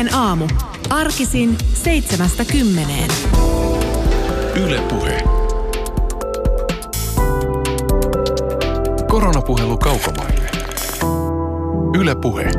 Ylepuheen 0.00 0.24
aamu. 0.24 0.48
Arkisin 0.90 1.56
seitsemästä 1.74 2.44
kymmeneen. 2.44 3.10
Ylepuhe. 4.64 5.22
Koronapuhelu 9.08 9.78
kaukomaille. 9.78 10.50
Ylepuhe. 12.00 12.50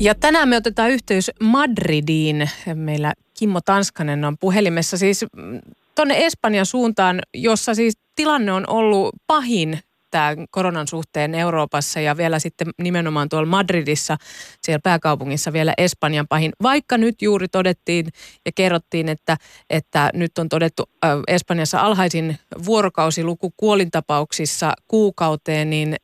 Ja 0.00 0.14
tänään 0.14 0.48
me 0.48 0.56
otetaan 0.56 0.90
yhteys 0.90 1.30
Madridiin. 1.40 2.50
Meillä 2.74 3.12
Kimmo 3.38 3.60
Tanskanen 3.60 4.24
on 4.24 4.38
puhelimessa 4.40 4.96
siis 4.96 5.24
tuonne 5.94 6.26
Espanjan 6.26 6.66
suuntaan, 6.66 7.20
jossa 7.34 7.74
siis 7.74 7.94
tilanne 8.16 8.52
on 8.52 8.64
ollut 8.68 9.14
pahin 9.26 9.78
tämä 10.10 10.34
koronan 10.50 10.88
suhteen 10.88 11.34
Euroopassa 11.34 12.00
ja 12.00 12.16
vielä 12.16 12.38
sitten 12.38 12.68
nimenomaan 12.82 13.28
tuolla 13.28 13.46
Madridissa, 13.46 14.16
siellä 14.62 14.80
pääkaupungissa 14.82 15.52
vielä 15.52 15.74
Espanjan 15.78 16.28
pahin. 16.28 16.52
Vaikka 16.62 16.98
nyt 16.98 17.22
juuri 17.22 17.48
todettiin 17.48 18.06
ja 18.46 18.52
kerrottiin, 18.54 19.08
että, 19.08 19.36
että 19.70 20.10
nyt 20.14 20.38
on 20.38 20.48
todettu 20.48 20.90
äh, 21.04 21.10
Espanjassa 21.28 21.80
alhaisin 21.80 22.38
vuorokausiluku 22.64 23.52
kuolintapauksissa 23.56 24.72
kuukauteen, 24.88 25.70
niin 25.70 25.96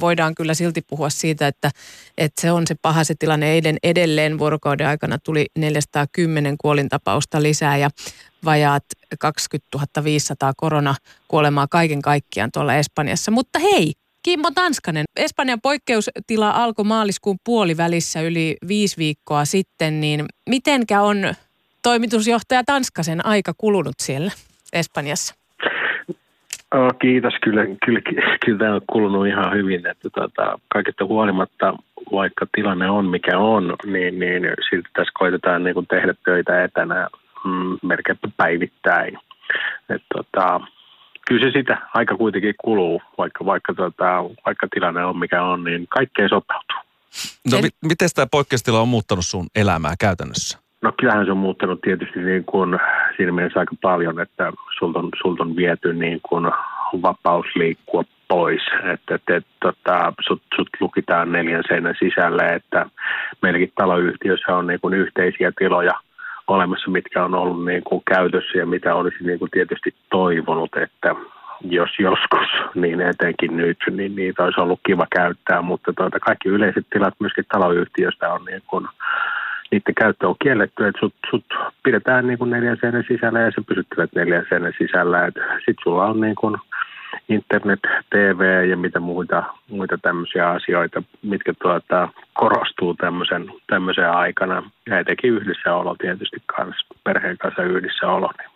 voidaan 0.00 0.34
kyllä 0.34 0.54
silti 0.54 0.82
puhua 0.86 1.10
siitä, 1.10 1.46
että, 1.46 1.70
että 2.18 2.40
se 2.40 2.52
on 2.52 2.66
se 2.66 2.74
paha 2.82 3.04
se 3.04 3.14
tilanne. 3.18 3.52
Eilen 3.52 3.76
edelleen 3.82 4.38
vuorokauden 4.38 4.86
aikana 4.86 5.18
tuli 5.18 5.46
410 5.58 6.56
kuolintapausta 6.58 7.42
lisää 7.42 7.76
ja 7.76 7.90
vajaat 8.44 8.84
20 9.18 10.04
500 10.04 10.52
koronakuolemaa 10.56 11.66
kaiken 11.68 12.02
kaikkiaan 12.02 12.50
tuolla 12.52 12.74
Espanjassa. 12.74 13.30
Mutta 13.30 13.58
hei, 13.58 13.92
Kimmo 14.22 14.50
Tanskanen, 14.50 15.04
Espanjan 15.16 15.60
poikkeustila 15.60 16.50
alkoi 16.50 16.84
maaliskuun 16.84 17.38
puolivälissä 17.44 18.20
yli 18.20 18.56
viisi 18.68 18.96
viikkoa 18.96 19.44
sitten, 19.44 20.00
niin 20.00 20.24
mitenkä 20.48 21.02
on 21.02 21.34
toimitusjohtaja 21.82 22.64
Tanskasen 22.64 23.26
aika 23.26 23.54
kulunut 23.58 23.94
siellä 24.02 24.32
Espanjassa? 24.72 25.34
Oh, 26.74 26.92
kiitos. 27.00 27.34
Kyllä, 27.44 27.62
kyllä, 27.84 28.00
kyllä 28.44 28.58
tämä 28.58 28.74
on 28.74 28.80
kulunut 28.92 29.26
ihan 29.26 29.52
hyvin. 29.54 29.86
Että 29.86 30.10
tota, 30.10 30.58
kaikesta 30.72 31.04
huolimatta, 31.04 31.74
vaikka 32.12 32.46
tilanne 32.56 32.90
on 32.90 33.06
mikä 33.06 33.38
on, 33.38 33.76
niin, 33.86 34.18
niin 34.18 34.42
silti 34.70 34.88
tässä 34.92 35.12
koitetaan 35.18 35.64
niin 35.64 35.74
kuin 35.74 35.86
tehdä 35.86 36.14
töitä 36.24 36.64
etänä 36.64 37.08
mm, 37.44 37.78
melkeinpä 37.82 38.28
päivittäin. 38.36 39.18
Et, 39.88 40.02
tota, 40.14 40.60
kyllä 41.28 41.46
se 41.46 41.58
sitä 41.58 41.78
aika 41.94 42.16
kuitenkin 42.16 42.54
kuluu, 42.64 43.02
vaikka, 43.18 43.44
vaikka, 43.44 43.74
tota, 43.74 44.24
vaikka 44.46 44.66
tilanne 44.74 45.04
on 45.04 45.18
mikä 45.18 45.42
on, 45.42 45.64
niin 45.64 45.86
kaikkeen 45.88 46.28
sopeutuu. 46.28 46.78
No, 47.50 47.58
mi- 47.62 47.88
miten 47.88 48.08
tämä 48.14 48.26
poikkeustila 48.30 48.80
on 48.80 48.88
muuttanut 48.88 49.26
sun 49.26 49.46
elämää 49.54 49.94
käytännössä? 50.00 50.61
No 50.82 50.92
kyllähän 51.00 51.24
se 51.24 51.30
on 51.32 51.36
muuttanut 51.36 51.80
tietysti 51.80 52.20
niin 52.20 52.44
kuin 52.44 52.78
siinä 53.16 53.32
mielessä 53.32 53.60
aika 53.60 53.74
paljon, 53.82 54.20
että 54.20 54.52
sulta 54.78 54.98
on, 54.98 55.08
sulta 55.22 55.42
on 55.42 55.56
viety 55.56 55.94
niin 55.94 56.20
kuin 56.22 56.50
vapaus 57.02 57.46
liikkua 57.54 58.04
pois. 58.28 58.62
Että, 58.92 59.14
että, 59.14 59.36
että 59.36 59.50
tota, 59.60 60.12
sut, 60.28 60.42
sut 60.56 60.68
lukitaan 60.80 61.32
neljän 61.32 61.64
seinän 61.68 61.94
sisälle, 61.98 62.54
että 62.54 62.86
meilläkin 63.42 63.72
taloyhtiössä 63.74 64.56
on 64.56 64.66
niin 64.66 64.80
kuin 64.80 64.94
yhteisiä 64.94 65.52
tiloja 65.58 65.92
olemassa, 66.46 66.90
mitkä 66.90 67.24
on 67.24 67.34
ollut 67.34 67.64
niin 67.64 67.82
kuin 67.84 68.02
käytössä 68.06 68.58
ja 68.58 68.66
mitä 68.66 68.94
olisi 68.94 69.24
niin 69.24 69.38
kuin 69.38 69.50
tietysti 69.50 69.94
toivonut, 70.10 70.76
että 70.76 71.14
jos 71.64 71.90
joskus, 71.98 72.48
niin 72.74 73.00
etenkin 73.00 73.56
nyt, 73.56 73.78
niin 73.90 74.16
niitä 74.16 74.44
olisi 74.44 74.60
ollut 74.60 74.80
kiva 74.86 75.06
käyttää, 75.16 75.62
mutta 75.62 75.92
tuota, 75.92 76.20
kaikki 76.20 76.48
yleiset 76.48 76.86
tilat 76.92 77.14
myöskin 77.20 77.44
taloyhtiöstä 77.52 78.32
on 78.32 78.44
niin 78.44 78.62
kuin 78.66 78.86
niiden 79.72 79.94
käyttö 79.94 80.28
on 80.28 80.36
kielletty, 80.42 80.86
että 80.86 81.00
sut, 81.00 81.14
sut 81.30 81.44
pidetään 81.82 82.26
niin 82.26 82.50
neljän 82.50 82.76
seinän 82.80 83.04
sisällä 83.08 83.40
ja 83.40 83.50
se 83.50 83.62
pysyttelet 83.68 84.10
neljän 84.14 84.46
seinän 84.48 84.72
sisällä. 84.78 85.26
Sitten 85.56 85.82
sulla 85.82 86.06
on 86.06 86.20
niin 86.20 86.34
kuin 86.34 86.56
internet, 87.28 87.80
TV 88.10 88.68
ja 88.70 88.76
mitä 88.76 89.00
muita, 89.00 89.42
muita 89.68 89.98
tämmöisiä 89.98 90.50
asioita, 90.50 91.02
mitkä 91.22 91.52
tuota, 91.62 92.08
korostuu 92.32 92.94
tämmöisen, 92.94 93.46
tämmöisen 93.66 94.10
aikana. 94.10 94.70
Ja 94.86 94.98
etenkin 94.98 95.32
yhdessä 95.32 95.74
olo 95.74 95.96
tietysti 95.98 96.42
kanssa, 96.46 96.86
perheen 97.04 97.38
kanssa 97.38 97.62
yhdessä 97.62 98.08
olo. 98.08 98.30
Niin 98.38 98.51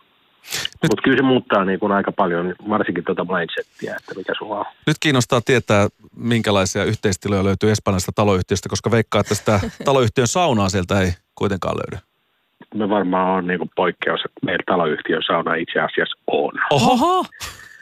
mutta 0.81 1.01
kyllä 1.03 1.17
se 1.17 1.23
muuttaa 1.23 1.65
niin 1.65 1.79
kuin 1.79 1.91
aika 1.91 2.11
paljon, 2.11 2.55
varsinkin 2.69 3.03
tuota 3.03 3.25
mindsettiä, 3.25 3.95
että 3.95 4.15
mikä 4.15 4.33
sulla 4.37 4.59
on. 4.59 4.65
Nyt 4.87 4.97
kiinnostaa 4.99 5.41
tietää, 5.41 5.87
minkälaisia 6.15 6.83
yhteistiloja 6.83 7.43
löytyy 7.43 7.71
Espanjasta 7.71 8.11
taloyhtiöstä, 8.15 8.69
koska 8.69 8.91
veikkaa, 8.91 9.21
että 9.21 9.35
sitä 9.35 9.59
taloyhtiön 9.85 10.27
saunaa 10.27 10.69
sieltä 10.69 11.01
ei 11.01 11.11
kuitenkaan 11.35 11.75
löydy. 11.77 12.03
Me 12.75 12.89
varmaan 12.89 13.37
on 13.37 13.47
niin 13.47 13.59
kuin 13.59 13.71
poikkeus, 13.75 14.19
että 14.25 14.45
meillä 14.45 14.63
taloyhtiön 14.65 15.23
sauna 15.27 15.55
itse 15.55 15.79
asiassa 15.79 16.17
on. 16.27 16.53
Oho! 16.71 17.25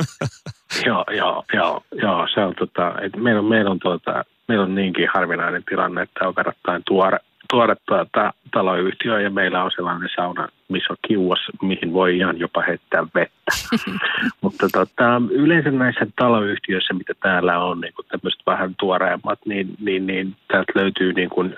joo, 0.86 1.06
joo, 1.12 1.44
joo, 1.54 1.82
joo, 1.92 2.28
se 2.34 2.42
on 2.42 2.56
tota, 2.56 2.94
että 3.02 3.18
meillä 3.18 3.40
on, 3.40 3.46
meillä 3.46 3.72
on, 3.72 3.80
tota, 3.80 4.26
meillä 4.48 4.64
on 4.64 4.76
niinkin 4.76 5.08
harvinainen 5.14 5.64
tilanne, 5.70 6.02
että 6.02 6.28
on 6.28 6.36
verrattain 6.36 6.82
tuore, 6.88 7.20
tuore 7.50 7.76
tuota, 7.88 8.34
taloyhtiö 8.52 9.22
ja 9.22 9.30
meillä 9.30 9.64
on 9.64 9.72
sellainen 9.76 10.10
sauna, 10.16 10.48
missä 10.68 10.94
on 10.94 10.98
kiuas, 11.08 11.40
mihin 11.62 11.94
voi 11.94 12.18
ihan 12.18 12.40
jopa 12.40 12.62
heittää 12.62 13.08
vettä. 13.16 13.52
Mutta 14.42 14.68
tota, 14.74 15.22
yleensä 15.30 15.72
näissä 15.72 16.08
taloyhtiöissä, 16.16 16.94
mitä 16.94 17.14
täällä 17.20 17.60
on, 17.60 17.82
niin 17.82 17.94
kuin 17.94 18.06
tämmöiset 18.08 18.42
vähän 18.46 18.76
tuoreemmat, 18.80 19.40
niin, 19.46 19.76
niin, 19.80 20.08
niin 20.08 20.36
täältä 20.48 20.72
löytyy 20.76 21.14
niin 21.14 21.30
kuin 21.30 21.56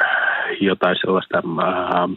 jotain 0.61 0.95
sellaista 1.01 1.37
äh, 1.37 2.09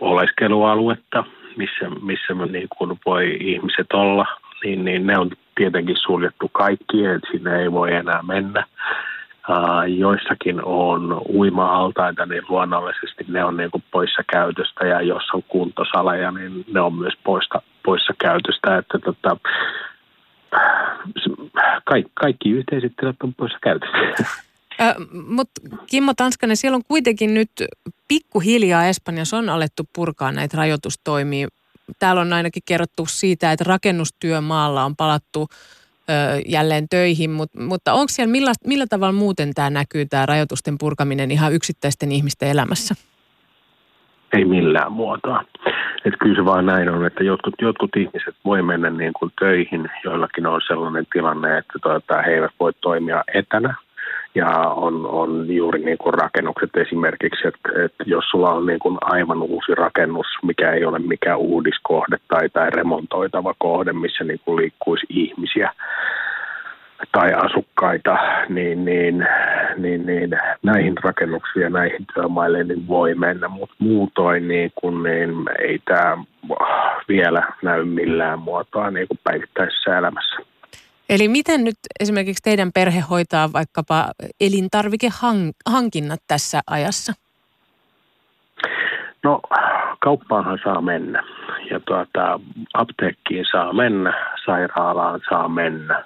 oleskelualuetta, 0.00 1.24
missä, 1.56 1.90
missä 2.02 2.34
niin 2.50 2.68
kuin 2.78 2.98
voi 3.06 3.36
ihmiset 3.40 3.92
olla, 3.92 4.26
niin, 4.64 4.84
niin 4.84 5.06
ne 5.06 5.18
on 5.18 5.30
tietenkin 5.56 5.96
suljettu 5.96 6.48
kaikki, 6.48 7.06
että 7.06 7.28
sinne 7.32 7.62
ei 7.62 7.72
voi 7.72 7.94
enää 7.94 8.22
mennä 8.22 8.66
joissakin 9.98 10.64
on 10.64 11.22
uima-altaita, 11.28 12.26
niin 12.26 12.42
luonnollisesti 12.48 13.24
ne 13.28 13.44
on 13.44 13.56
niin 13.56 13.70
kuin 13.70 13.84
poissa 13.90 14.22
käytöstä 14.32 14.86
ja 14.86 15.02
jos 15.02 15.22
on 15.34 15.42
kuntosaleja, 15.42 16.30
niin 16.30 16.64
ne 16.72 16.80
on 16.80 16.94
myös 16.94 17.14
poista, 17.24 17.62
poissa 17.84 18.12
käytöstä. 18.18 18.78
Että 18.78 18.98
tota, 18.98 19.36
kaikki, 21.84 22.12
kaikki 22.14 22.50
yhteiset 22.50 22.92
tilat 23.00 23.16
on 23.24 23.34
poissa 23.34 23.58
käytöstä. 23.62 23.98
Mutta 25.36 25.60
Kimmo 25.86 26.12
Tanskanen, 26.16 26.56
siellä 26.56 26.76
on 26.76 26.84
kuitenkin 26.88 27.34
nyt 27.34 27.50
pikkuhiljaa 28.08 28.86
Espanjassa 28.86 29.36
on 29.36 29.48
alettu 29.48 29.82
purkaa 29.92 30.32
näitä 30.32 30.56
rajoitustoimia. 30.56 31.48
Täällä 31.98 32.20
on 32.20 32.32
ainakin 32.32 32.62
kerrottu 32.66 33.06
siitä, 33.06 33.52
että 33.52 33.64
rakennustyömaalla 33.64 34.84
on 34.84 34.96
palattu 34.96 35.48
jälleen 36.46 36.88
töihin, 36.90 37.30
mutta, 37.30 37.60
mutta 37.60 37.92
onko 37.92 38.08
siellä 38.08 38.32
millä, 38.32 38.52
millä 38.66 38.86
tavalla 38.90 39.12
muuten 39.12 39.54
tämä 39.54 39.70
näkyy, 39.70 40.06
tämä 40.06 40.26
rajoitusten 40.26 40.78
purkaminen 40.78 41.30
ihan 41.30 41.52
yksittäisten 41.52 42.12
ihmisten 42.12 42.48
elämässä? 42.48 42.94
Ei 44.32 44.44
millään 44.44 44.92
muotoa. 44.92 45.42
Että 46.04 46.18
kyllä 46.20 46.36
se 46.36 46.44
vaan 46.44 46.66
näin 46.66 46.88
on, 46.88 47.06
että 47.06 47.24
jotkut, 47.24 47.54
jotkut 47.60 47.96
ihmiset 47.96 48.36
voi 48.44 48.62
mennä 48.62 48.90
niin 48.90 49.12
kuin 49.12 49.32
töihin, 49.40 49.90
joillakin 50.04 50.46
on 50.46 50.60
sellainen 50.66 51.06
tilanne, 51.12 51.58
että 51.58 51.78
tuota, 51.82 52.22
he 52.22 52.30
eivät 52.30 52.52
voi 52.60 52.72
toimia 52.80 53.24
etänä 53.34 53.74
ja 54.36 54.48
on, 54.58 55.06
on 55.06 55.54
juuri 55.54 55.84
niin 55.84 55.98
kuin 55.98 56.14
rakennukset 56.14 56.70
esimerkiksi, 56.76 57.48
että, 57.48 57.84
että 57.84 58.04
jos 58.06 58.24
sulla 58.30 58.50
on 58.52 58.66
niin 58.66 58.78
kuin 58.78 58.98
aivan 59.00 59.42
uusi 59.42 59.74
rakennus, 59.74 60.26
mikä 60.42 60.72
ei 60.72 60.84
ole 60.84 60.98
mikään 60.98 61.38
uudiskohde 61.38 62.16
tai, 62.28 62.48
tai 62.48 62.70
remontoitava 62.70 63.54
kohde, 63.58 63.92
missä 63.92 64.24
niin 64.24 64.40
kuin 64.44 64.56
liikkuisi 64.56 65.06
ihmisiä 65.10 65.72
tai 67.12 67.32
asukkaita, 67.32 68.18
niin, 68.48 68.84
niin, 68.84 69.26
niin, 69.76 70.06
niin 70.06 70.30
näihin 70.62 70.94
rakennuksiin 71.02 71.62
ja 71.62 71.70
näihin 71.70 72.06
työmaille 72.14 72.64
niin 72.64 72.88
voi 72.88 73.14
mennä, 73.14 73.48
mutta 73.48 73.76
muutoin 73.78 74.48
niin 74.48 74.72
kuin, 74.74 75.02
niin 75.02 75.30
ei 75.58 75.78
tämä 75.84 76.24
vielä 77.08 77.42
näy 77.62 77.84
millään 77.84 78.38
muotoa 78.38 78.90
niin 78.90 79.06
päivittäisessä 79.24 79.98
elämässä. 79.98 80.36
Eli 81.08 81.28
miten 81.28 81.64
nyt 81.64 81.76
esimerkiksi 82.00 82.42
teidän 82.42 82.70
perhe 82.74 83.00
hoitaa 83.00 83.52
vaikkapa 83.52 84.06
elintarvikehankinnat 84.40 86.20
tässä 86.28 86.60
ajassa? 86.66 87.12
No 89.22 89.40
kauppaanhan 90.00 90.58
saa 90.64 90.80
mennä 90.80 91.22
ja 91.70 91.80
tuota, 91.80 92.40
apteekkiin 92.74 93.44
saa 93.52 93.72
mennä, 93.72 94.34
sairaalaan 94.44 95.20
saa 95.30 95.48
mennä. 95.48 96.04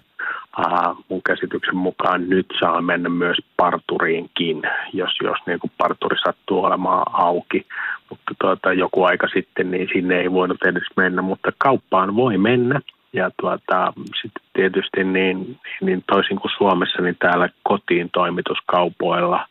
Uh, 0.59 1.05
mun 1.09 1.23
käsityksen 1.23 1.77
mukaan 1.77 2.29
nyt 2.29 2.47
saa 2.61 2.83
mennä 2.83 3.09
myös 3.09 3.37
parturiinkin, 3.57 4.63
jos, 4.93 5.11
jos 5.23 5.39
niin 5.47 5.61
kuin 5.61 5.73
parturi 5.79 6.17
sattuu 6.25 6.65
olemaan 6.65 7.07
auki. 7.13 7.67
Mutta 8.11 8.35
tuota, 8.41 8.73
joku 8.73 9.05
aika 9.05 9.29
sitten 9.35 9.71
niin 9.71 9.89
sinne 9.93 10.21
ei 10.21 10.33
voinut 10.33 10.63
edes 10.63 10.83
mennä, 10.97 11.23
mutta 11.23 11.53
kauppaan 11.59 12.17
voi 12.17 12.39
mennä 12.39 12.81
ja 13.13 13.31
tuota, 13.41 13.93
sitten 14.23 14.43
tietysti 14.53 15.05
niin, 15.05 15.59
niin 15.81 16.05
toisin 16.13 16.41
kuin 16.41 16.53
Suomessa, 16.59 17.03
niin 17.03 17.17
täällä 17.19 17.49
kotiin 17.63 18.11
toimituskaupoilla 18.13 19.47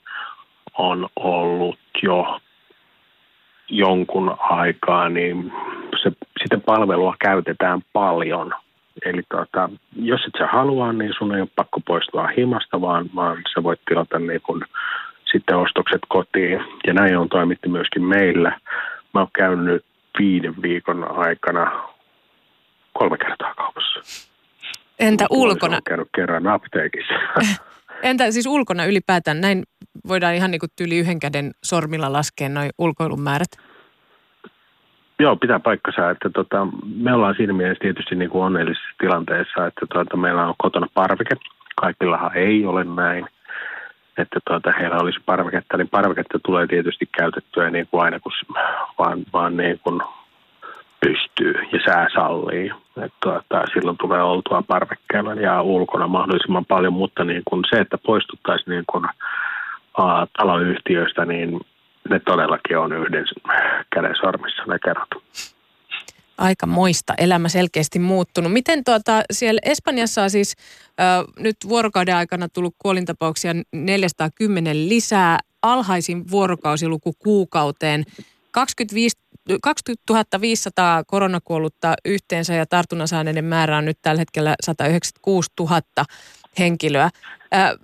on 0.78 1.10
ollut 1.16 1.80
jo 2.04 2.40
jonkun 3.70 4.36
aikaa, 4.40 5.10
niin 5.10 5.54
se, 6.04 6.12
sitä 6.44 6.58
palvelua 6.66 7.16
käytetään 7.20 7.82
paljon. 7.94 8.54
Eli 9.06 9.22
tuota, 9.32 9.70
jos 9.96 10.22
et 10.28 10.34
sä 10.38 10.48
halua, 10.48 10.94
niin 10.94 11.14
sun 11.18 11.36
ei 11.36 11.42
ole 11.42 11.50
pakko 11.56 11.80
poistua 11.88 12.28
himasta, 12.38 12.82
vaan, 12.82 13.10
vaan 13.16 13.38
sä 13.54 13.64
voit 13.64 13.80
tilata 13.88 14.20
niin 14.20 14.42
kun 14.42 14.66
sitten 15.32 15.58
ostokset 15.58 16.02
kotiin. 16.08 16.64
Ja 16.88 16.94
näin 16.94 17.18
on 17.18 17.30
toimittu 17.30 17.70
myöskin 17.70 18.04
meillä. 18.04 18.60
Mä 19.14 19.20
oon 19.20 19.30
käynyt 19.34 19.86
viiden 20.20 20.56
viikon 20.62 21.18
aikana 21.18 21.90
kolme 23.00 23.18
kertaa 23.18 23.54
kaupassa. 23.54 24.00
Entä 25.00 25.26
ulkona? 25.30 25.74
Olen 25.74 25.84
käynyt 25.84 26.08
kerran 26.16 26.48
apteekissa. 26.48 27.14
Entä 28.04 28.32
siis 28.32 28.48
ulkona 28.48 28.86
ylipäätään? 28.86 29.42
Näin 29.42 29.64
voidaan 30.08 30.36
ihan 30.36 30.52
niin 30.52 30.60
kuin 30.60 30.70
tyyli 30.76 30.98
yhden 30.98 31.20
käden 31.20 31.52
sormilla 31.64 32.14
laskea 32.14 32.50
noin 32.50 32.70
ulkoilun 32.78 33.22
määrät. 33.22 33.52
Joo, 35.20 35.36
pitää 35.36 35.60
paikkansa, 35.60 36.10
että 36.10 36.30
tota, 36.30 36.68
me 36.96 37.14
ollaan 37.14 37.36
siinä 37.38 37.54
mielessä 37.54 37.82
tietysti 37.82 38.16
niin 38.16 38.30
kuin 38.30 38.44
onnellisessa 38.44 38.96
tilanteessa, 39.00 39.68
että 39.68 39.86
tota, 39.94 40.18
meillä 40.18 40.48
on 40.48 40.54
kotona 40.58 40.88
parveke. 40.94 41.36
Kaikillahan 41.76 42.38
ei 42.38 42.66
ole 42.66 42.84
näin, 42.84 43.26
että 44.18 44.40
tota, 44.50 44.72
heillä 44.72 44.98
olisi 44.98 45.20
parveketta, 45.26 45.78
niin 45.78 45.90
parveketta 45.90 46.40
tulee 46.46 46.68
tietysti 46.68 47.10
käytettyä 47.18 47.70
niin 47.70 47.88
kuin 47.92 48.04
aina, 48.04 48.20
kun 48.20 48.32
vaan, 48.98 49.24
vaan 49.34 49.58
niin 49.58 49.80
kuin 49.84 50.02
pystyy 51.02 51.54
ja 51.72 51.80
sää 51.86 52.08
sallii. 52.14 52.72
Että 53.04 53.18
tuota, 53.24 53.64
silloin 53.74 53.98
tulee 53.98 54.24
oltua 54.24 54.64
parvekkeella 54.68 55.34
ja 55.34 55.62
ulkona 55.62 56.08
mahdollisimman 56.08 56.66
paljon, 56.66 56.94
mutta 56.94 57.24
niin 57.24 57.42
kuin 57.46 57.64
se, 57.70 57.82
että 57.82 57.98
poistuttaisiin 57.98 58.72
niin 58.72 58.84
kuin, 58.92 59.06
aa, 59.98 60.28
taloyhtiöistä, 60.38 61.26
niin 61.26 61.60
ne 62.10 62.20
todellakin 62.20 62.78
on 62.78 62.94
yhden 62.94 63.26
käden 63.96 64.16
sormissa 64.22 64.64
ne 64.66 64.80
kerrot. 64.84 65.10
Aika 66.38 66.66
moista. 66.66 67.14
Elämä 67.18 67.50
selkeästi 67.50 68.00
muuttunut. 68.00 68.54
Miten 68.54 68.84
tuota, 68.84 69.22
siellä 69.32 69.60
Espanjassa 69.66 70.24
on 70.24 70.30
siis 70.30 70.56
äh, 71.00 71.24
nyt 71.40 71.58
vuorokauden 71.70 72.16
aikana 72.16 72.50
tullut 72.50 72.76
kuolintapauksia 72.78 73.52
410 73.74 74.90
lisää, 74.90 75.40
alhaisin 75.62 76.32
vuorokausiluku 76.32 77.14
kuukauteen. 77.20 78.04
25 78.52 79.18
20 79.64 80.42
500 80.42 81.04
koronakuollutta 81.04 81.94
yhteensä 82.06 82.54
ja 82.54 82.66
tartunnan 82.66 83.08
saaneiden 83.08 83.46
määrä 83.46 83.78
on 83.78 83.86
nyt 83.86 83.98
tällä 84.02 84.20
hetkellä 84.20 84.56
196 84.64 85.50
000 85.60 85.82
henkilöä. 86.60 87.10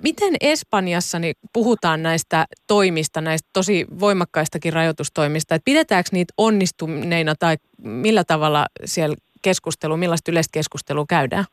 Miten 0.03 0.33
Espanjassa 0.41 1.19
niin 1.19 1.35
puhutaan 1.53 2.03
näistä 2.03 2.45
toimista, 2.67 3.21
näistä 3.21 3.49
tosi 3.53 3.85
voimakkaistakin 3.99 4.73
rajoitustoimista, 4.73 5.55
että 5.55 5.65
pidetäänkö 5.65 6.09
niitä 6.11 6.33
onnistuneina 6.37 7.35
tai 7.39 7.57
millä 7.81 8.23
tavalla 8.23 8.65
siellä 8.85 9.15
keskustelu, 9.41 9.97
millaista 9.97 10.31
yleistä 10.31 10.51
keskustelua 10.53 11.05
käydään? 11.09 11.45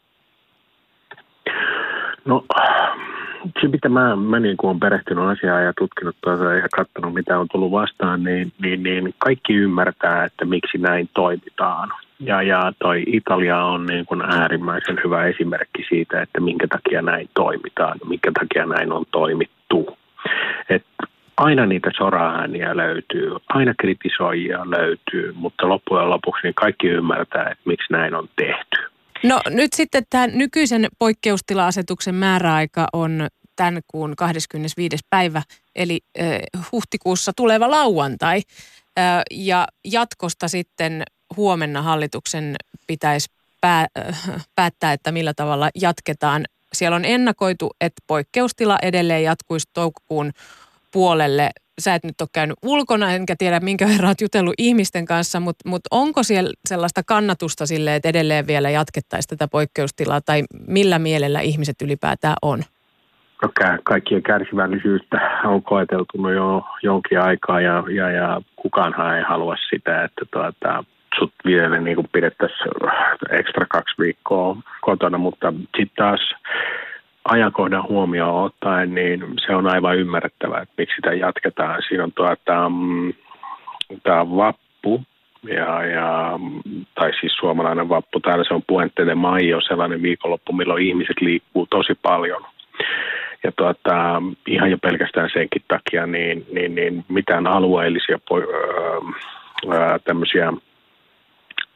No 2.24 2.44
se, 3.60 3.68
mitä 3.68 3.88
mä, 3.88 4.16
mä 4.16 4.40
niin 4.40 4.56
kuin 4.56 4.68
olen 4.68 4.80
perehtynyt 4.80 5.24
asiaa 5.24 5.60
ja 5.60 5.72
tutkinut 5.78 6.16
tuota 6.20 6.54
ja 6.54 6.68
katsonut, 6.76 7.14
mitä 7.14 7.38
on 7.38 7.48
tullut 7.52 7.70
vastaan, 7.70 8.24
niin, 8.24 8.52
niin, 8.62 8.82
niin 8.82 9.14
kaikki 9.18 9.54
ymmärtää, 9.54 10.24
että 10.24 10.44
miksi 10.44 10.78
näin 10.78 11.08
toimitaan. 11.14 11.88
Ja, 12.20 12.42
ja 12.42 12.72
toi 12.78 13.02
Italia 13.06 13.64
on 13.64 13.86
niin 13.86 14.06
kuin 14.06 14.22
äärimmäisen 14.22 15.00
hyvä 15.04 15.24
esimerkki 15.24 15.84
siitä, 15.88 16.22
että 16.22 16.40
minkä 16.40 16.66
takia 16.68 17.02
näin 17.02 17.28
toimitaan, 17.34 17.98
minkä 18.08 18.30
takia 18.40 18.66
näin 18.66 18.92
on 18.92 19.04
toimittu. 19.10 19.98
Et 20.68 20.84
aina 21.36 21.66
niitä 21.66 21.90
soraääniä 21.96 22.76
löytyy, 22.76 23.36
aina 23.48 23.74
kritisoijia 23.80 24.70
löytyy, 24.70 25.32
mutta 25.36 25.68
loppujen 25.68 26.10
lopuksi 26.10 26.40
niin 26.42 26.54
kaikki 26.54 26.88
ymmärtää, 26.88 27.42
että 27.42 27.62
miksi 27.64 27.92
näin 27.92 28.14
on 28.14 28.28
tehty. 28.36 28.91
No 29.22 29.40
nyt 29.50 29.72
sitten 29.72 30.02
tämä 30.10 30.26
nykyisen 30.26 30.88
poikkeustila-asetuksen 30.98 32.14
määräaika 32.14 32.88
on 32.92 33.28
tämän 33.56 33.82
kuun 33.86 34.16
25. 34.16 34.96
päivä, 35.10 35.42
eli 35.74 36.00
äh, 36.20 36.26
huhtikuussa 36.72 37.32
tuleva 37.36 37.70
lauantai. 37.70 38.42
Äh, 38.98 39.22
ja 39.30 39.68
jatkosta 39.84 40.48
sitten 40.48 41.02
huomenna 41.36 41.82
hallituksen 41.82 42.56
pitäisi 42.86 43.28
pää, 43.60 43.86
äh, 43.98 44.46
päättää, 44.54 44.92
että 44.92 45.12
millä 45.12 45.34
tavalla 45.34 45.70
jatketaan. 45.74 46.44
Siellä 46.72 46.96
on 46.96 47.04
ennakoitu, 47.04 47.70
että 47.80 48.02
poikkeustila 48.06 48.78
edelleen 48.82 49.22
jatkuisi 49.22 49.68
toukokuun 49.72 50.32
puolelle. 50.90 51.50
Sä 51.80 51.94
et 51.94 52.04
nyt 52.04 52.20
ole 52.20 52.28
käynyt 52.32 52.58
ulkona, 52.62 53.12
enkä 53.12 53.34
tiedä 53.38 53.60
minkä 53.60 53.86
verran 53.86 54.06
olet 54.06 54.20
jutellut 54.20 54.54
ihmisten 54.58 55.06
kanssa, 55.06 55.40
mutta, 55.40 55.68
mutta 55.68 55.88
onko 55.90 56.22
siellä 56.22 56.50
sellaista 56.68 57.00
kannatusta 57.06 57.66
sille, 57.66 57.94
että 57.94 58.08
edelleen 58.08 58.46
vielä 58.46 58.70
jatkettaisiin 58.70 59.38
tätä 59.38 59.48
poikkeustilaa 59.48 60.20
tai 60.20 60.42
millä 60.66 60.98
mielellä 60.98 61.40
ihmiset 61.40 61.82
ylipäätään 61.82 62.36
on? 62.42 62.62
No, 63.42 63.48
kaikkien 63.84 64.22
kärsivällisyyttä 64.22 65.40
on 65.44 65.62
koeteltunut 65.62 66.32
jo 66.32 66.64
jonkin 66.82 67.20
aikaa 67.20 67.60
ja, 67.60 67.84
ja, 67.94 68.10
ja 68.10 68.40
kukaanhan 68.56 69.16
ei 69.16 69.22
halua 69.22 69.56
sitä, 69.70 70.04
että 70.04 70.24
tuota, 70.32 70.84
sut 71.18 71.32
vielä 71.44 71.78
niin 71.78 72.08
pidettäisiin 72.12 72.70
ekstra 73.30 73.66
kaksi 73.66 73.94
viikkoa 73.98 74.56
kotona, 74.80 75.18
mutta 75.18 75.52
sitten 75.52 75.96
taas 75.96 76.34
ajankohdan 77.24 77.88
huomioon 77.88 78.44
ottaen, 78.44 78.94
niin 78.94 79.24
se 79.46 79.54
on 79.54 79.66
aivan 79.66 79.98
ymmärrettävää, 79.98 80.62
että 80.62 80.74
miksi 80.78 80.96
sitä 80.96 81.12
jatketaan. 81.12 81.82
Siinä 81.88 82.04
on 82.04 82.12
tuota, 82.12 82.68
mm, 82.68 83.12
tämä 84.02 84.36
vappu, 84.36 85.02
ja, 85.46 85.86
ja, 85.86 86.38
tai 86.94 87.10
siis 87.20 87.32
suomalainen 87.32 87.88
vappu. 87.88 88.20
Täällä 88.20 88.44
se 88.48 88.54
on 88.54 88.62
Puente 88.66 89.06
de 89.06 89.14
Maio, 89.14 89.60
sellainen 89.60 90.02
viikonloppu, 90.02 90.52
milloin 90.52 90.86
ihmiset 90.86 91.20
liikkuu 91.20 91.66
tosi 91.70 91.94
paljon. 92.02 92.44
Ja 93.44 93.52
tuota, 93.56 94.22
ihan 94.46 94.70
jo 94.70 94.78
pelkästään 94.78 95.30
senkin 95.32 95.62
takia, 95.68 96.06
niin, 96.06 96.46
niin, 96.52 96.74
niin 96.74 97.04
mitään 97.08 97.46
alueellisia 97.46 98.18
öö, 98.32 99.98
tämmöisiä 100.04 100.52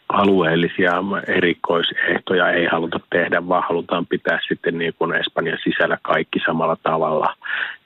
alueellisia 0.08 0.92
erikoisehtoja 1.26 2.50
ei 2.50 2.66
haluta 2.66 3.00
tehdä, 3.10 3.48
vaan 3.48 3.64
halutaan 3.68 4.06
pitää 4.06 4.38
sitten 4.48 4.78
niin 4.78 4.94
kuin 4.98 5.14
Espanjan 5.14 5.58
sisällä 5.64 5.98
kaikki 6.02 6.40
samalla 6.46 6.76
tavalla. 6.82 7.34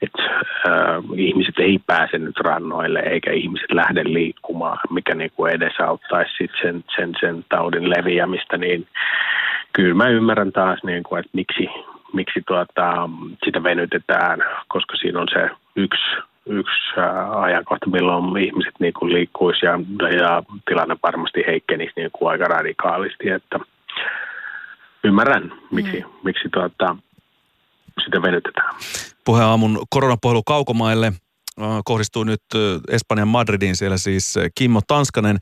Että 0.01 0.23
äh, 0.67 1.03
ihmiset 1.15 1.59
ei 1.59 1.79
pääse 1.87 2.17
nyt 2.17 2.37
rannoille 2.37 2.99
eikä 2.99 3.31
ihmiset 3.31 3.71
lähde 3.71 4.03
liikkumaan, 4.03 4.77
mikä 4.89 5.15
niin 5.15 5.31
kuin 5.35 5.53
edesauttaisi 5.53 6.31
sit 6.37 6.51
sen, 6.61 6.83
sen, 6.95 7.11
sen 7.19 7.45
taudin 7.49 7.89
leviämistä, 7.89 8.57
niin 8.57 8.87
kyllä 9.73 9.93
mä 9.93 10.09
ymmärrän 10.09 10.51
taas, 10.51 10.83
niin 10.83 11.03
kuin, 11.03 11.19
että 11.19 11.31
miksi, 11.33 11.69
miksi 12.13 12.41
tuota, 12.47 13.09
sitä 13.45 13.63
venytetään, 13.63 14.39
koska 14.67 14.95
siinä 14.95 15.19
on 15.19 15.27
se 15.33 15.49
yksi 15.75 16.03
yksi 16.45 16.81
ajankohta, 17.35 17.89
milloin 17.89 18.37
ihmiset 18.37 18.73
niin 18.79 18.93
kuin 18.93 19.13
liikkuisi 19.13 19.65
ja, 19.65 19.79
ja 20.17 20.43
tilanne 20.67 20.95
varmasti 21.03 21.43
heikkenisi 21.47 21.93
niin 21.95 22.09
kuin 22.11 22.31
aika 22.31 22.45
radikaalisti, 22.45 23.29
että 23.29 23.59
ymmärrän, 25.03 25.53
miksi, 25.71 25.99
mm. 25.99 26.09
miksi 26.23 26.49
tuota, 26.53 26.95
sitä 28.03 28.21
venytetään. 28.21 28.75
Puheen 29.25 29.47
aamun 29.47 29.79
koronapuhelu 29.89 30.43
kaukomaille 30.43 31.13
kohdistuu 31.85 32.23
nyt 32.23 32.41
Espanjan 32.89 33.27
Madridin 33.27 33.75
siellä 33.75 33.97
siis 33.97 34.35
Kimmo 34.55 34.81
Tanskanen 34.87 35.37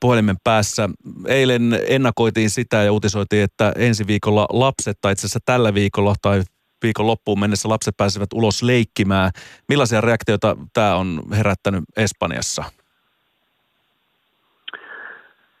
puhelimen 0.00 0.36
päässä. 0.44 0.88
Eilen 1.26 1.80
ennakoitiin 1.88 2.50
sitä 2.50 2.76
ja 2.76 2.92
uutisoitiin, 2.92 3.44
että 3.44 3.72
ensi 3.76 4.06
viikolla 4.06 4.46
lapset, 4.52 4.98
tai 5.00 5.12
itse 5.12 5.20
asiassa 5.20 5.38
tällä 5.44 5.74
viikolla 5.74 6.14
tai 6.22 6.42
viikon 6.82 7.06
loppuun 7.06 7.40
mennessä 7.40 7.68
lapset 7.68 7.96
pääsevät 7.96 8.32
ulos 8.34 8.62
leikkimään. 8.62 9.30
Millaisia 9.68 10.00
reaktioita 10.00 10.56
tämä 10.72 10.94
on 10.94 11.22
herättänyt 11.36 11.84
Espanjassa? 11.96 12.64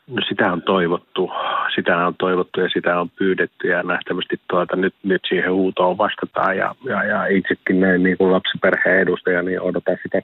No 0.06 0.22
sitä 0.28 0.52
on 0.52 0.62
toivottu, 0.62 1.30
sitä 1.74 2.06
on 2.06 2.14
toivottu 2.18 2.60
ja 2.60 2.68
sitä 2.68 3.00
on 3.00 3.10
pyydetty 3.10 3.68
ja 3.68 3.82
nähtävästi 3.82 4.40
tuota, 4.50 4.76
nyt, 4.76 4.94
nyt 5.02 5.22
siihen 5.28 5.52
huutoon 5.52 5.98
vastataan 5.98 6.56
ja, 6.56 6.74
ja, 6.84 7.04
ja 7.04 7.26
itsekin 7.26 7.80
näin 7.80 8.02
niin 8.02 8.18
kuin 8.18 8.32
lapsiperheen 8.32 9.00
edustaja, 9.00 9.42
niin 9.42 9.60
odotan 9.60 9.96
sitä, 10.02 10.20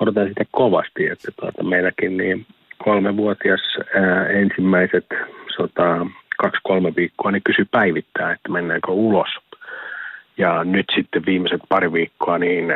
odotan 0.00 0.28
sitä 0.28 0.44
kovasti, 0.50 1.06
että 1.06 1.28
tuota, 1.40 1.62
meilläkin 1.62 2.16
niin 2.16 2.46
kolmevuotias 2.84 3.60
ää, 3.94 4.26
ensimmäiset 4.26 5.06
sota, 5.56 6.06
kaksi-kolme 6.38 6.92
viikkoa, 6.96 7.30
niin 7.30 7.42
kysy 7.44 7.64
päivittää, 7.70 8.32
että 8.32 8.48
mennäänkö 8.52 8.90
ulos– 8.92 9.28
ja 10.38 10.64
nyt 10.64 10.86
sitten 10.94 11.26
viimeiset 11.26 11.60
pari 11.68 11.92
viikkoa, 11.92 12.38
niin 12.38 12.74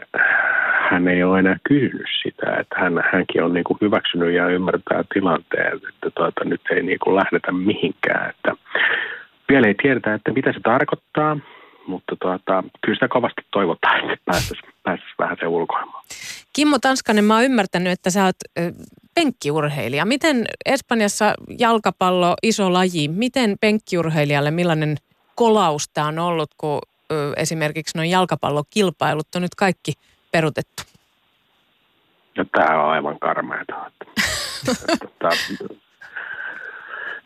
hän 0.90 1.08
ei 1.08 1.22
ole 1.22 1.38
enää 1.38 1.56
kysynyt 1.68 2.06
sitä, 2.22 2.56
että 2.60 2.76
hän, 2.78 3.04
hänkin 3.12 3.44
on 3.44 3.54
niin 3.54 3.64
kuin 3.64 3.78
hyväksynyt 3.80 4.34
ja 4.34 4.48
ymmärtää 4.48 5.04
tilanteen, 5.14 5.76
että 5.76 6.10
tuota, 6.14 6.44
nyt 6.44 6.60
ei 6.70 6.82
niin 6.82 6.98
kuin 6.98 7.16
lähdetä 7.16 7.52
mihinkään. 7.52 8.30
Että 8.30 8.52
vielä 9.48 9.66
ei 9.66 9.74
tiedetä, 9.82 10.14
että 10.14 10.32
mitä 10.32 10.52
se 10.52 10.60
tarkoittaa, 10.60 11.38
mutta 11.86 12.16
tuota, 12.22 12.64
kyllä 12.80 12.96
sitä 12.96 13.08
kovasti 13.08 13.42
toivotaan, 13.50 14.10
että 14.10 14.24
päästäisiin 14.24 14.72
päästäisi 14.82 15.14
vähän 15.18 15.36
se 15.40 15.46
ulkoilmaan. 15.46 16.04
Kimmo 16.52 16.78
Tanskanen, 16.78 17.24
mä 17.24 17.34
oon 17.34 17.44
ymmärtänyt, 17.44 17.92
että 17.92 18.10
sä 18.10 18.24
oot 18.24 18.36
penkkiurheilija. 19.14 20.04
Miten 20.04 20.44
Espanjassa 20.66 21.34
jalkapallo, 21.58 22.34
iso 22.42 22.72
laji, 22.72 23.08
miten 23.08 23.56
penkkiurheilijalle, 23.60 24.50
millainen 24.50 24.96
kolaus 25.34 25.88
tämä 25.88 26.06
on 26.06 26.18
ollut, 26.18 26.50
kun 26.56 26.78
esimerkiksi 27.36 27.98
noin 27.98 28.10
jalkapallokilpailut 28.10 29.34
on 29.36 29.42
nyt 29.42 29.54
kaikki 29.54 29.92
perutettu? 30.32 30.82
No 32.38 32.44
tämä 32.52 32.82
on 32.82 32.90
aivan 32.90 33.18
karmeata. 33.18 33.90
että, 34.70 35.28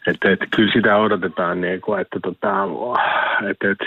että, 0.06 0.30
että 0.30 0.46
kyllä 0.56 0.72
sitä 0.72 0.96
odotetaan, 0.96 1.60
niin 1.60 1.80
kuin, 1.80 2.00
että, 2.00 2.20
tota, 2.22 2.64
että, 3.50 3.70
että 3.70 3.84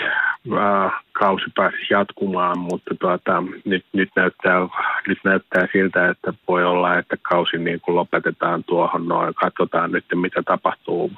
äh, 0.52 0.92
kausi 1.12 1.44
pääsisi 1.56 1.86
jatkumaan, 1.90 2.58
mutta 2.58 2.94
tuota, 3.00 3.42
nyt, 3.64 3.84
nyt, 3.92 4.08
näyttää, 4.16 4.60
nyt 5.08 5.18
näyttää 5.24 5.68
siltä, 5.72 6.08
että 6.08 6.32
voi 6.48 6.64
olla, 6.64 6.98
että 6.98 7.16
kausi 7.22 7.58
niin 7.58 7.80
kuin 7.80 7.96
lopetetaan 7.96 8.64
tuohon 8.64 9.08
noin. 9.08 9.34
Katsotaan 9.34 9.92
nyt, 9.92 10.04
mitä 10.14 10.42
tapahtuu. 10.42 11.12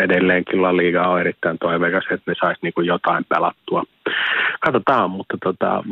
Edelleenkin 0.00 0.62
La 0.62 0.76
Liga 0.76 1.08
on 1.08 1.20
erittäin 1.20 1.58
toiveikas, 1.58 2.04
että 2.10 2.30
ne 2.30 2.34
saisi 2.40 2.60
niin 2.62 2.86
jotain 2.86 3.24
pelattua. 3.28 3.84
Katsotaan, 4.60 5.10
mutta 5.10 5.36
tota, 5.44 5.84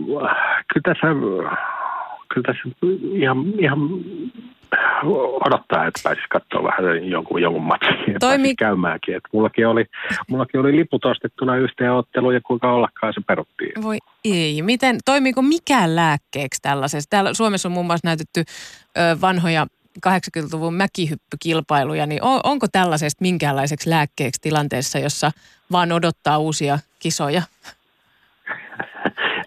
kyllä 0.73 0.83
tässä 0.85 1.07
kyllä 2.37 2.47
tässä 2.47 2.69
ihan, 3.13 3.45
ihan 3.59 3.79
odottaa, 5.47 5.87
että 5.87 6.01
pääsisi 6.05 6.29
katsoa 6.29 6.63
vähän 6.63 7.09
jonkun, 7.09 7.43
jonkun 7.43 7.63
matsin 7.63 8.13
ja 8.13 8.19
Toimi... 8.21 8.55
käymäänkin. 8.55 9.17
Että 9.17 9.29
mullakin, 9.33 9.67
oli, 9.67 9.85
mullakin 10.29 10.61
oli 10.61 10.77
liput 10.77 11.05
ostettuna 11.05 11.57
yhteen 11.57 11.93
otteluun 11.93 12.35
ja 12.35 12.41
kuinka 12.41 12.73
ollakaan 12.73 13.13
se 13.13 13.21
peruttiin. 13.27 13.83
Voi 13.83 13.99
ei. 14.25 14.63
Miten, 14.63 14.99
toimiiko 15.05 15.43
mikään 15.43 15.97
lääkkeeksi 15.97 16.63
tällaisessa? 16.63 17.11
Täällä 17.11 17.35
Suomessa 17.35 17.69
on 17.69 17.73
muun 17.73 17.87
muassa 17.87 18.09
näytetty 18.09 18.41
ö, 18.99 19.21
vanhoja 19.21 19.67
80-luvun 20.07 20.75
mäkihyppykilpailuja, 20.75 22.07
niin 22.07 22.23
on, 22.23 22.41
onko 22.45 22.67
tällaisesta 22.73 23.23
minkäänlaiseksi 23.23 23.91
lääkkeeksi 23.91 24.41
tilanteessa, 24.41 24.99
jossa 24.99 25.31
vaan 25.73 25.93
odottaa 25.93 26.39
uusia 26.39 26.79
kisoja? 26.99 27.43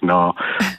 No, 0.02 0.34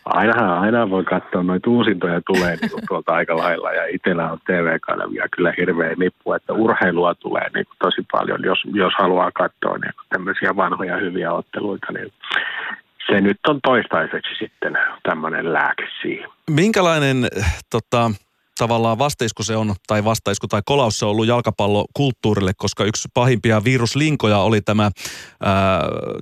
aina, 0.05 0.61
aina 0.61 0.91
voi 0.91 1.05
katsoa, 1.05 1.43
noita 1.43 1.71
uusintoja 1.71 2.21
tulee 2.27 2.57
niin 2.57 2.71
kuin 2.71 2.83
tuolta 2.89 3.13
aika 3.13 3.37
lailla 3.37 3.73
ja 3.73 3.87
itsellä 3.87 4.33
on 4.33 4.39
TV-kanavia 4.47 5.29
kyllä 5.37 5.53
hirveä 5.57 5.95
nippu, 5.99 6.33
että 6.33 6.53
urheilua 6.53 7.15
tulee 7.15 7.51
niin 7.55 7.67
kuin 7.67 7.77
tosi 7.79 8.07
paljon, 8.13 8.45
jos, 8.45 8.59
jos 8.73 8.93
haluaa 8.99 9.31
katsoa 9.31 9.79
niin 9.79 9.95
kuin 9.95 10.07
tämmöisiä 10.09 10.57
vanhoja 10.57 10.97
hyviä 10.97 11.33
otteluita, 11.33 11.93
niin 11.93 12.13
se 13.07 13.21
nyt 13.21 13.39
on 13.49 13.61
toistaiseksi 13.63 14.35
sitten 14.39 14.79
tämmöinen 15.03 15.53
lääke 15.53 15.87
siihen. 16.03 16.31
Minkälainen 16.51 17.29
tota, 17.71 18.11
tavallaan 18.61 18.99
vastaisku 18.99 19.43
se 19.43 19.57
on, 19.57 19.75
tai 19.87 20.05
vastaisku 20.05 20.49
tai 20.49 20.63
kolaus 20.65 20.99
se 20.99 21.05
on 21.05 21.11
ollut 21.11 21.27
jalkapallokulttuurille, 21.27 22.53
koska 22.57 22.85
yksi 22.85 23.09
pahimpia 23.15 23.65
viruslinkoja 23.65 24.39
oli 24.39 24.61
tämä 24.61 24.91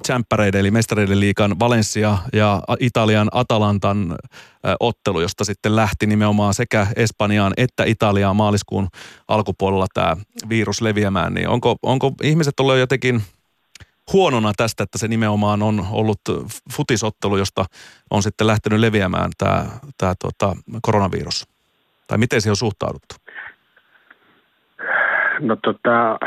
Champareiden 0.07 0.61
eli 0.61 0.71
mestareiden 0.71 1.21
liikan 1.21 1.59
Valencia 1.59 2.19
ja 2.33 2.63
Italian 2.81 3.29
Atalantan 3.33 4.17
ää, 4.65 4.77
ottelu, 4.81 5.21
josta 5.21 5.45
sitten 5.45 5.77
lähti 5.77 6.07
nimenomaan 6.07 6.55
sekä 6.55 6.87
Espanjaan 6.97 7.53
että 7.57 7.85
Italiaan 7.85 8.37
maaliskuun 8.37 8.89
alkupuolella 9.29 9.87
tämä 9.95 10.17
virus 10.49 10.81
leviämään. 10.81 11.35
Niin 11.35 11.49
onko, 11.49 11.77
onko 11.83 12.13
ihmiset 12.23 12.61
olleet 12.61 12.81
jotenkin 12.81 13.23
huonona 14.13 14.53
tästä, 14.57 14.83
että 14.83 14.99
se 14.99 15.09
nimenomaan 15.09 15.63
on 15.63 15.87
ollut 15.91 16.21
futisottelu, 16.73 17.37
josta 17.37 17.65
on 18.11 18.23
sitten 18.23 18.47
lähtenyt 18.47 18.81
leviämään 18.81 19.31
tämä, 19.39 19.67
tämä 19.99 20.15
tota, 20.19 20.57
koronavirus? 20.83 21.58
Tai 22.09 22.19
miten 22.19 22.41
se 22.41 22.51
on 22.51 22.57
suhtauduttu? 22.57 23.15
No 25.41 25.57
tota, 25.57 26.19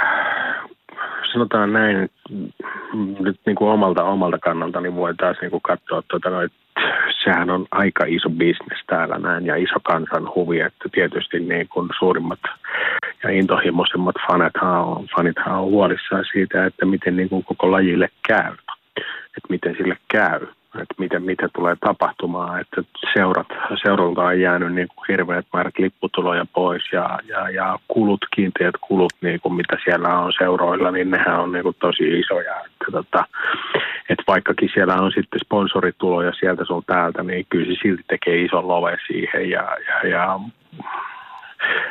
sanotaan 1.33 1.73
näin, 1.73 2.09
nyt 3.19 3.39
niin 3.45 3.55
kuin 3.55 3.71
omalta, 3.71 4.03
omalta 4.03 4.37
kannalta 4.37 4.81
niin 4.81 4.95
voi 4.95 5.15
taas 5.15 5.37
niin 5.41 5.51
kuin 5.51 5.61
katsoa, 5.61 6.03
tuota, 6.07 6.29
no, 6.29 6.41
että 6.41 6.57
sehän 7.23 7.49
on 7.49 7.65
aika 7.71 8.05
iso 8.07 8.29
bisnes 8.29 8.79
täällä 8.87 9.17
näin 9.17 9.45
ja 9.45 9.55
iso 9.55 9.79
kansan 9.83 10.29
huvi, 10.35 10.59
että 10.59 10.89
tietysti 10.91 11.39
niin 11.39 11.67
kuin 11.67 11.89
suurimmat 11.99 12.39
ja 13.23 13.29
intohimoisemmat 13.29 14.15
fanithan 14.27 14.81
on, 14.83 15.07
fanithan 15.15 15.59
on 15.59 15.71
huolissaan 15.71 16.25
siitä, 16.31 16.65
että 16.65 16.85
miten 16.85 17.15
niin 17.15 17.29
kuin 17.29 17.43
koko 17.43 17.71
lajille 17.71 18.09
käy, 18.27 18.53
että 19.37 19.47
miten 19.49 19.75
sille 19.77 19.97
käy 20.07 20.47
että 20.75 20.95
miten, 20.97 21.23
mitä 21.23 21.49
tulee 21.55 21.75
tapahtumaan, 21.79 22.61
että 22.61 22.81
seurat, 23.13 23.47
seuralta 23.83 24.21
on 24.21 24.39
jäänyt 24.39 24.73
niin 24.73 24.87
kuin 24.95 25.05
hirveät 25.07 25.45
määrät 25.53 25.79
lipputuloja 25.79 26.45
pois 26.53 26.83
ja, 26.91 27.19
ja, 27.27 27.49
ja 27.49 27.79
kulut, 27.87 28.25
kiinteät 28.35 28.75
kulut, 28.81 29.13
niin 29.21 29.39
kuin 29.39 29.53
mitä 29.53 29.77
siellä 29.83 30.19
on 30.19 30.33
seuroilla, 30.37 30.91
niin 30.91 31.11
nehän 31.11 31.39
on 31.39 31.51
niin 31.51 31.63
kuin 31.63 31.75
tosi 31.79 32.19
isoja. 32.19 32.55
Että, 32.57 32.91
tota, 32.91 33.25
että 34.09 34.23
vaikkakin 34.27 34.69
siellä 34.73 34.95
on 34.95 35.11
sitten 35.11 35.39
sponsorituloja 35.45 36.31
sieltä 36.39 36.65
sun 36.65 36.83
täältä, 36.87 37.23
niin 37.23 37.45
kyllä 37.49 37.65
se 37.65 37.79
silti 37.81 38.03
tekee 38.07 38.41
ison 38.41 38.67
love 38.67 38.97
siihen 39.07 39.49
ja, 39.49 39.77
ja, 39.87 40.09
ja 40.09 40.39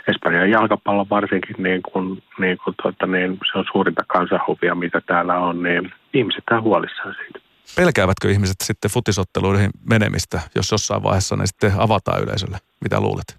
Espanjan 0.08 0.50
jalkapallo 0.50 1.06
varsinkin, 1.10 1.56
niin 1.58 1.82
kun, 1.82 2.22
niin 2.38 2.58
kun, 2.64 2.74
tuota, 2.82 3.06
niin 3.06 3.38
se 3.52 3.58
on 3.58 3.64
suurinta 3.72 4.02
kansanhuvia, 4.06 4.74
mitä 4.74 5.00
täällä 5.06 5.38
on, 5.38 5.62
niin 5.62 5.92
ihmiset 6.14 6.44
on 6.50 6.62
huolissaan 6.62 7.14
siitä. 7.14 7.49
Pelkäävätkö 7.76 8.30
ihmiset 8.30 8.56
sitten 8.60 8.90
futisotteluihin 8.90 9.70
menemistä, 9.90 10.40
jos 10.54 10.72
jossain 10.72 11.02
vaiheessa 11.02 11.36
ne 11.36 11.46
sitten 11.46 11.72
avataan 11.78 12.22
yleisölle? 12.22 12.58
Mitä 12.80 13.00
luulet? 13.00 13.36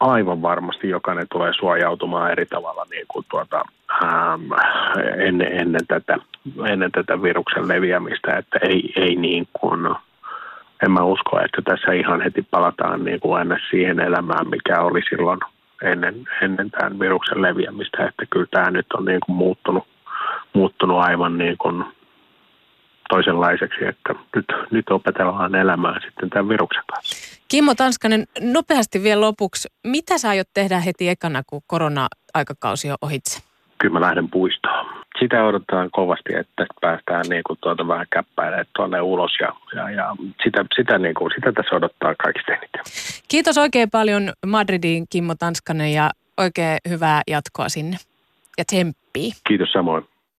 Aivan 0.00 0.42
varmasti 0.42 0.88
jokainen 0.88 1.26
tulee 1.32 1.52
suojautumaan 1.52 2.30
eri 2.30 2.46
tavalla 2.46 2.86
niin 2.90 3.06
kuin 3.08 3.26
tuota, 3.30 3.64
ähm, 4.04 4.52
ennen, 5.18 5.52
ennen, 5.52 5.86
tätä, 5.88 6.16
ennen 6.68 6.92
tätä 6.92 7.22
viruksen 7.22 7.68
leviämistä, 7.68 8.36
että 8.36 8.58
ei, 8.62 8.92
ei 8.96 9.16
niin 9.16 9.48
kuin, 9.52 9.86
en 10.82 10.90
mä 10.90 11.02
usko, 11.02 11.40
että 11.44 11.62
tässä 11.64 11.92
ihan 11.92 12.20
heti 12.20 12.42
palataan 12.42 13.04
niin 13.04 13.20
kuin 13.20 13.38
aina 13.38 13.56
siihen 13.70 14.00
elämään, 14.00 14.50
mikä 14.50 14.80
oli 14.80 15.00
silloin 15.10 15.40
ennen, 15.82 16.14
ennen 16.42 16.70
tämän 16.70 16.98
viruksen 16.98 17.42
leviämistä, 17.42 18.06
että 18.06 18.26
kyllä 18.30 18.46
tämä 18.50 18.70
nyt 18.70 18.86
on 18.92 19.04
niin 19.04 19.20
kuin 19.26 19.36
muuttunut, 19.36 19.86
muuttunut 20.52 20.98
aivan 21.00 21.38
niin 21.38 21.58
kuin 21.58 21.84
toisenlaiseksi, 23.10 23.84
että 23.84 24.14
nyt, 24.36 24.46
nyt 24.70 24.90
opetellaan 24.90 25.54
elämään 25.54 26.00
sitten 26.02 26.30
tämän 26.30 26.48
viruksen 26.48 26.82
kanssa. 26.92 27.40
Kimmo 27.48 27.74
Tanskanen, 27.74 28.24
nopeasti 28.40 29.02
vielä 29.02 29.20
lopuksi. 29.20 29.68
Mitä 29.86 30.18
sä 30.18 30.28
aiot 30.28 30.48
tehdä 30.54 30.80
heti 30.80 31.08
ekana, 31.08 31.42
kun 31.46 31.62
korona-aikakausi 31.66 32.90
on 32.90 32.96
ohitse? 33.02 33.40
Kyllä 33.78 33.92
mä 33.92 34.00
lähden 34.00 34.30
puistoon. 34.30 34.86
Sitä 35.18 35.44
odotetaan 35.44 35.90
kovasti, 35.90 36.34
että 36.34 36.66
päästään 36.80 37.24
niin 37.28 37.42
kuin 37.46 37.58
tuota 37.62 37.88
vähän 37.88 38.06
käppäilemään 38.10 38.66
tuonne 38.76 39.00
ulos 39.00 39.32
ja, 39.40 39.52
ja, 39.74 39.90
ja 39.90 40.16
sitä, 40.44 40.64
sitä, 40.76 40.98
niin 40.98 41.14
kuin, 41.14 41.30
sitä 41.34 41.52
tässä 41.52 41.76
odottaa 41.76 42.14
kaikista 42.22 42.52
eniten. 42.52 42.82
Kiitos 43.28 43.58
oikein 43.58 43.90
paljon 43.90 44.32
Madridin 44.46 45.06
Kimmo 45.10 45.34
Tanskanen 45.34 45.92
ja 45.92 46.10
oikein 46.36 46.78
hyvää 46.88 47.22
jatkoa 47.26 47.68
sinne 47.68 47.96
ja 48.58 48.64
tsemppiä. 48.64 49.34
Kiitos 49.48 49.72
samoin. 49.72 50.04